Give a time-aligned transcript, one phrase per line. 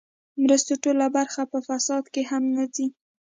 [0.41, 2.87] مرستو ټوله برخه په فساد کې هم نه ځي.